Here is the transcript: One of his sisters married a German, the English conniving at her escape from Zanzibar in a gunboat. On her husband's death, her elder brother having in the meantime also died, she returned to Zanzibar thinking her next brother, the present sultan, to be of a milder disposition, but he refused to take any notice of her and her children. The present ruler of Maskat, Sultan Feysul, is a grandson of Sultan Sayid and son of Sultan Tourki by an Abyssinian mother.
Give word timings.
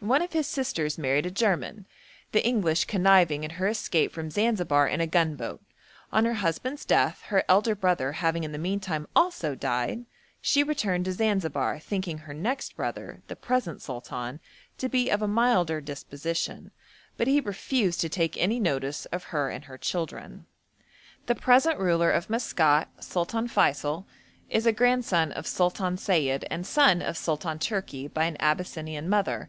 One 0.00 0.20
of 0.20 0.32
his 0.32 0.48
sisters 0.48 0.98
married 0.98 1.26
a 1.26 1.30
German, 1.30 1.86
the 2.32 2.44
English 2.44 2.86
conniving 2.86 3.44
at 3.44 3.52
her 3.52 3.68
escape 3.68 4.10
from 4.10 4.32
Zanzibar 4.32 4.88
in 4.88 5.00
a 5.00 5.06
gunboat. 5.06 5.62
On 6.10 6.24
her 6.24 6.34
husband's 6.34 6.84
death, 6.84 7.22
her 7.26 7.44
elder 7.48 7.76
brother 7.76 8.10
having 8.10 8.42
in 8.42 8.50
the 8.50 8.58
meantime 8.58 9.06
also 9.14 9.54
died, 9.54 10.04
she 10.40 10.64
returned 10.64 11.04
to 11.04 11.12
Zanzibar 11.12 11.78
thinking 11.78 12.18
her 12.18 12.34
next 12.34 12.74
brother, 12.74 13.22
the 13.28 13.36
present 13.36 13.80
sultan, 13.80 14.40
to 14.76 14.88
be 14.88 15.08
of 15.08 15.22
a 15.22 15.28
milder 15.28 15.80
disposition, 15.80 16.72
but 17.16 17.28
he 17.28 17.40
refused 17.40 18.00
to 18.00 18.08
take 18.08 18.36
any 18.36 18.58
notice 18.58 19.04
of 19.12 19.22
her 19.30 19.50
and 19.50 19.66
her 19.66 19.78
children. 19.78 20.46
The 21.26 21.36
present 21.36 21.78
ruler 21.78 22.10
of 22.10 22.28
Maskat, 22.28 22.88
Sultan 22.98 23.46
Feysul, 23.46 24.04
is 24.50 24.66
a 24.66 24.72
grandson 24.72 25.30
of 25.30 25.46
Sultan 25.46 25.96
Sayid 25.96 26.44
and 26.50 26.66
son 26.66 27.02
of 27.02 27.16
Sultan 27.16 27.60
Tourki 27.60 28.08
by 28.12 28.24
an 28.24 28.36
Abyssinian 28.40 29.08
mother. 29.08 29.48